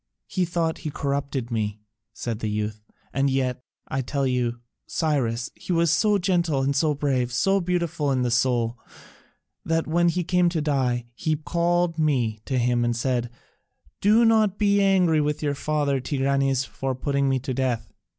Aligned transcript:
"He 0.25 0.45
thought 0.45 0.79
he 0.79 0.89
corrupted 0.89 1.51
me," 1.51 1.79
said 2.11 2.39
the 2.39 2.49
youth; 2.49 2.81
"and 3.13 3.29
yet, 3.29 3.61
I 3.87 4.01
tell 4.01 4.25
you, 4.25 4.59
Cyrus, 4.87 5.51
he 5.53 5.71
was 5.73 5.91
so 5.91 6.17
gentle 6.17 6.63
and 6.63 6.75
so 6.75 6.95
brave, 6.95 7.31
so 7.31 7.61
beautiful 7.61 8.11
in 8.11 8.27
soul, 8.31 8.79
that 9.63 9.85
when 9.85 10.09
he 10.09 10.23
came 10.23 10.49
to 10.49 10.59
die, 10.61 11.05
he 11.13 11.35
called 11.35 11.99
me 11.99 12.39
to 12.45 12.57
him 12.57 12.83
and 12.83 12.95
said, 12.95 13.29
'Do 14.01 14.25
not 14.25 14.57
be 14.57 14.81
angry 14.81 15.21
with 15.21 15.43
your 15.43 15.53
father, 15.53 15.99
Tigranes, 16.01 16.65
for 16.65 16.95
putting 16.95 17.29
me 17.29 17.37
to 17.37 17.53
death. 17.53 17.93